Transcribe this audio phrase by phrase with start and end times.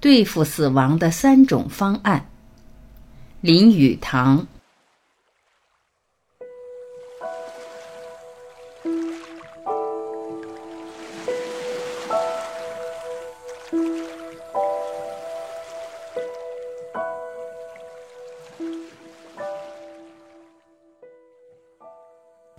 [0.00, 2.28] 对付死亡的三种方案。
[3.40, 4.46] 林语堂。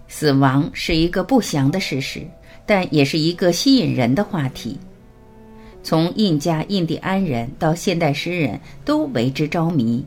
[0.09, 2.27] 死亡是一个不祥的事实，
[2.65, 4.79] 但也是一个吸引人的话题。
[5.87, 10.05] 从印加、印第安人到现代诗人，都为之着迷。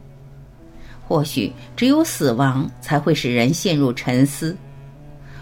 [1.08, 4.54] 或许只有死亡才会使人陷入沉思。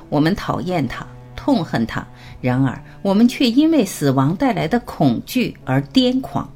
[0.08, 2.06] 我们讨厌它，痛恨它，
[2.40, 6.48] 然而我们却因为死亡带来的恐惧而癫狂。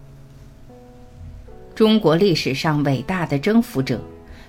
[1.74, 4.00] 中国历史上伟大的征服者，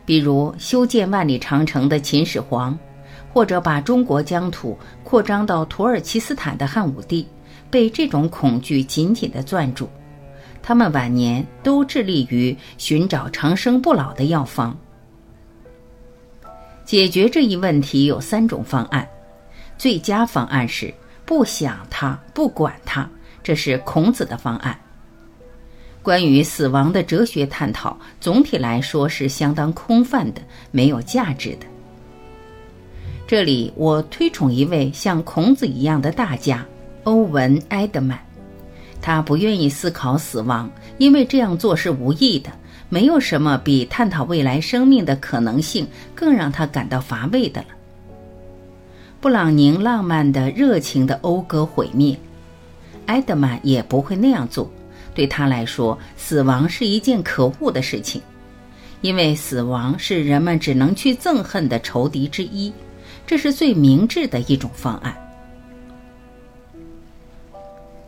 [0.06, 2.78] 比如修建万里长城的秦始皇。
[3.34, 7.28] 或者把中国疆土扩张到土耳其斯坦的汉武帝，
[7.74, 9.90] 被这种恐惧紧紧地攥住。
[10.62, 14.78] 他们晚年都致力于寻找长生不老的药方。
[16.86, 19.08] 解决这一问题有三种方案。
[19.76, 20.94] 最佳方案是
[21.26, 23.10] 不想它，不管它，
[23.42, 24.80] 这是孔子的方案。
[26.04, 31.66] 关于死亡的哲学探讨，总体来说是相当空泛的，没有价值的。
[33.26, 36.64] 这里我推崇一位像孔子一样的大家，
[37.04, 38.20] 欧文·埃德曼。
[39.02, 42.50] 他不愿意思考死亡，因为这样做是无益的。
[42.90, 47.68] 没有什么比探讨未来生命的可能性更让他感到乏味的了。
[49.20, 52.16] 布朗宁浪漫的、热情的讴歌毁灭，
[53.08, 54.72] 埃德曼也不会那样做。
[55.16, 58.22] 对他来说，死亡是一件可恶的事情，
[59.02, 62.72] 因为死亡是人们只能去憎恨的仇敌之一。
[63.26, 65.16] 这是最明智的一种方案。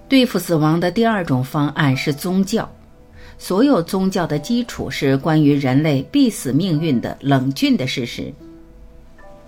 [0.08, 2.70] 对付死亡的第二种方案是宗教。
[3.38, 8.34] 所有宗教的基础是关于人类必死命运的冷峻的事实。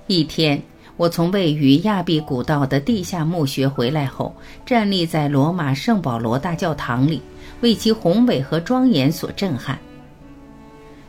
[0.07, 0.61] 一天，
[0.97, 7.21] 我从位于亚庇古道的地下墓穴回来后，站立在罗马圣保罗大教堂里，
[7.61, 9.79] 为其宏伟和庄严所震撼。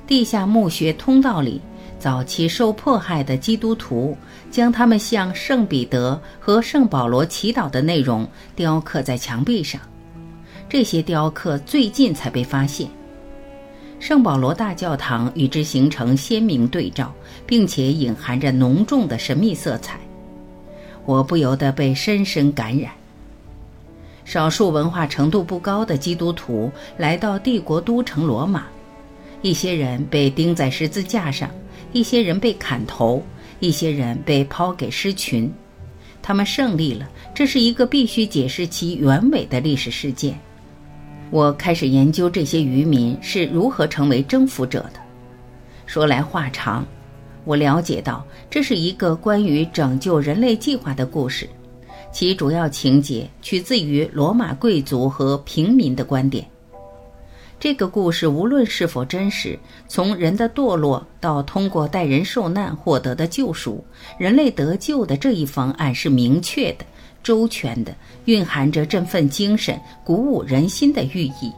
[0.07, 1.61] 地下墓穴通道里。
[1.99, 4.17] 早期受迫害的基督徒
[4.51, 9.81] 将他们向圣彼得和圣保罗祈祷的内容雕刻在墙壁上，
[10.69, 12.89] 这些雕刻最近才被发现。
[13.99, 17.13] 圣保罗大教堂与之形成鲜明对照，
[17.45, 19.99] 并且隐含着浓重的神秘色彩，
[21.05, 22.93] 我不由得被深深感染。
[24.25, 28.67] 少数文化程度不高的基督徒来到帝国都城罗马，
[29.43, 31.51] 一些人被钉在十字架上。
[31.93, 33.23] 一些人被砍头，
[33.61, 35.51] 一些人被抛给狮群，
[36.21, 37.09] 他们胜利了。
[37.35, 40.39] 这是一个必须解释其原委的历史事件。
[41.31, 45.01] 我开始研究这些渔民是如何成为征服者的。
[45.87, 46.87] 说来话长，
[47.45, 51.49] 我了解到这是一个关于拯救人类计划的故事，
[52.13, 56.47] 其主要情节取自于罗马贵族和平民的观点。
[57.61, 59.59] 这个故事无论是否真实，
[59.89, 63.85] 从人的堕落到通过代人受难获得的救赎，
[64.17, 66.85] 人类得救的这一方案是明确的、
[67.21, 67.93] 周全的，
[68.27, 71.53] 蕴含着振奋精神、鼓舞人心的寓意。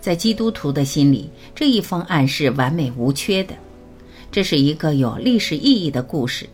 [0.00, 3.54] 在基督徒的心里，这一方案是完美无缺的。
[4.32, 6.48] 这是一个有历史意义的故事，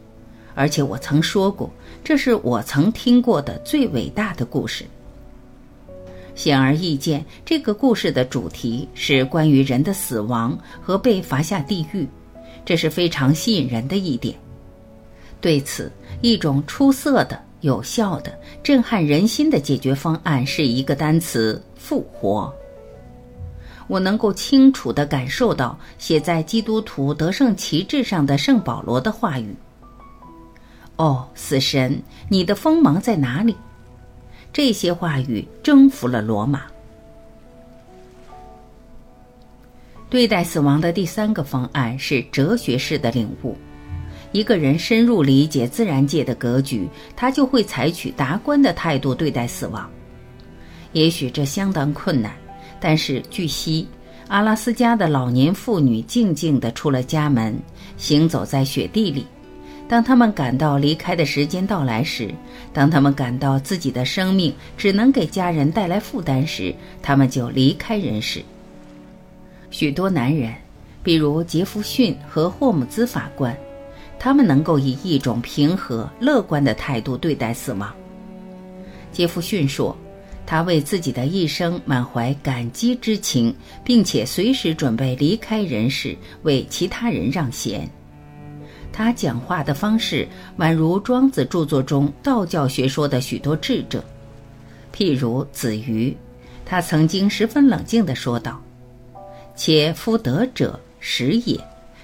[0.56, 1.70] 而且我曾说过，
[2.02, 4.84] 这是我曾听过的最伟大的故事。
[6.34, 12.06] 显而易见，这个故事的主题是关于人的死亡和被罚下地狱，
[12.64, 14.34] 这是非常吸引人的一点。
[15.40, 15.92] 对此，
[16.22, 22.52] 一种出色的、有效的、震撼人心的解决方案是一个单词：复活。
[23.86, 29.54] 我能够清楚地感受到写在基督徒得胜旗帜上的圣保罗的话语
[30.96, 33.54] ：“哦，死神，你的锋芒在哪里？”
[34.54, 36.62] 这些话语征服了罗马。
[40.08, 43.56] 对待死亡的第三个方案是哲学式的领悟。
[44.30, 49.90] 一个人深入理解自然界的格局，他就会采取达观的态度对待死亡。
[50.92, 52.32] 也许这相当困难，
[52.78, 53.88] 但是据悉，
[54.28, 57.60] 阿拉斯加的老年妇女静静地出了家门，
[57.96, 59.26] 行走在雪地里。
[59.86, 62.34] 当他们感到离开的时间到来时，
[62.72, 68.42] 当他们感到自己的生命只能给家人带来负担时，他们就离开人世。
[69.70, 70.54] 许多男人，
[71.02, 73.54] 比如杰弗逊和霍姆兹法官，
[74.18, 77.94] 他们能够以一种平和、乐观的态度对待死亡。
[79.12, 79.96] 杰弗逊说
[80.46, 83.54] ：“他为自己的一生满怀感激之情，
[83.84, 87.88] 并且随时准备离开人世，为其他人让贤。
[88.96, 90.24] 他讲话的方式
[90.56, 94.04] 宛如庄子著作中道教学说的许多智者，
[94.94, 96.16] 譬如子瑜，
[96.64, 98.62] 他曾经十分冷静地说道
[99.56, 101.58] ：“且夫德者时也，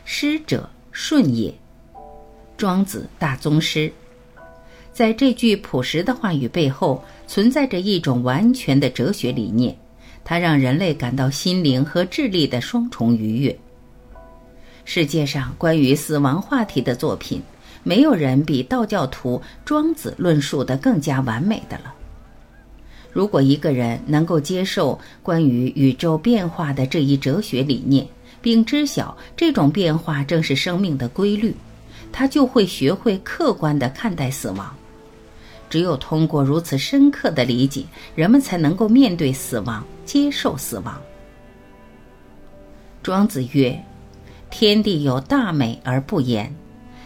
[0.05, 1.55] 失者顺也。”
[2.59, 3.91] 庄子大宗师。
[4.93, 9.73] 在这句朴实的话语背后，存在着一种完全的哲学理念，
[10.25, 13.57] 它让人类感到心灵和智力的双重愉悦。
[14.93, 17.41] 世界上关于死亡话题的作品，
[17.85, 21.95] 没有人比道教徒庄子论述的更加完美的了。
[23.13, 28.05] 如果一个人能够接受关于宇宙变化的这一哲学理念，
[28.43, 31.55] 并知晓这种变化正是生命的规律，
[32.11, 34.75] 他就会学会客观地看待死亡。
[35.69, 37.85] 只有通过如此深刻的理解，
[38.17, 41.01] 人们才能够面对死亡，接受死亡。
[43.05, 43.81] 庄子曰
[44.51, 46.53] ：“天地有大美而不言，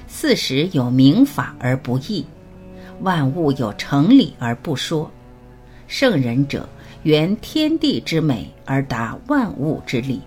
[0.09, 2.25] 四时有明法而不议，
[3.01, 5.11] 万物有成理而不说。
[5.87, 6.67] 圣人者，
[7.03, 10.21] 原天地之美而达万物之理。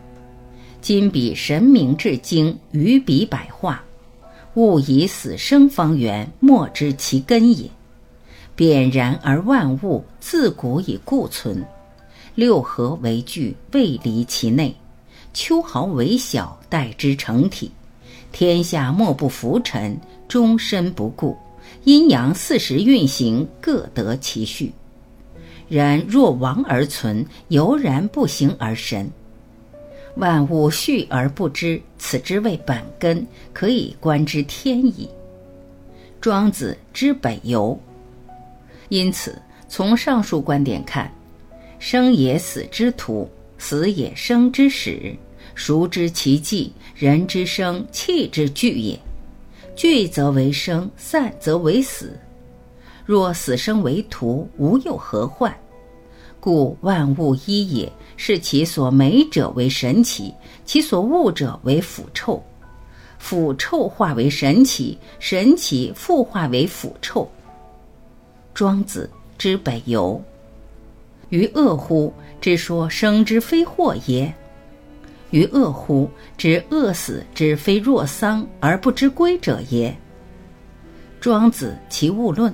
[0.80, 3.84] 今彼神明至精，于彼百化，
[4.54, 7.70] 物以死生方圆，莫知其根也。
[8.56, 11.66] ”biển 然而万物自古以固存，
[12.36, 14.72] 六合为具，未离其内；
[15.38, 17.70] 秋毫为小，待之成体。
[18.32, 19.96] 天下莫不浮沉，
[20.28, 21.38] 终身不固。
[21.84, 24.74] 阴阳四时运行，各得其序。
[25.70, 29.08] 然若亡而存，犹然不行而神。
[30.16, 33.24] 万物序而不知，此之谓本根，
[33.54, 35.08] 可以观之天矣。
[36.20, 37.80] 庄子之北游。
[38.90, 41.14] 因此，从上述观点看，
[41.78, 43.30] 生也死之徒，
[43.60, 45.16] 死也生之始，
[45.58, 46.72] 孰知其迹？
[46.96, 48.98] 人之生，气之聚也。
[49.76, 52.16] 聚则为生，散则为死。
[53.04, 55.52] 若死生为徒，无有何患？
[56.40, 60.32] 故万物一也，是其所美者为神奇，
[60.64, 62.42] 其所恶者为腐臭。
[63.18, 67.28] 腐臭化为神奇，神奇复化为腐臭。
[68.54, 69.10] 庄子
[69.40, 70.22] 之北游，
[71.30, 72.14] 于恶乎？
[72.40, 74.32] 之说生之非祸也。
[75.32, 76.10] 于恶乎？
[76.38, 79.96] 之饿死之非若丧而不知归者也。
[81.20, 82.54] 庄子其物论。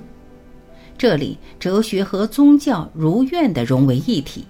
[0.97, 4.45] 这里哲学和宗教如愿的融为一体。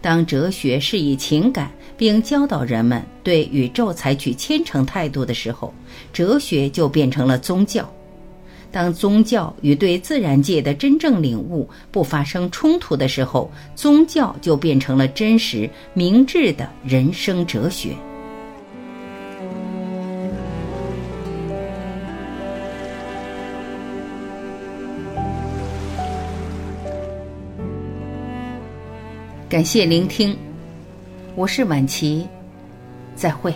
[0.00, 5.72] 当哲学是以情感，并教导人们对宇宙采取虔诚态度的时候，
[6.12, 7.90] 哲学就变成了宗教。
[8.70, 17.94] 当宗教与对自然界的真正领悟不发生冲突的时候，宗教就变成了真实明智的人生哲学。
[29.48, 30.36] 感谢聆听，
[31.34, 32.26] 我是晚琪，
[33.14, 33.54] 再会。